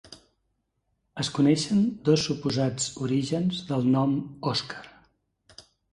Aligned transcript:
Es 1.23 1.27
coneixen 1.35 1.83
dos 2.09 2.23
suposats 2.29 2.87
orígens 3.09 3.61
del 3.69 3.87
nom 3.97 4.17
Òscar. 4.55 4.83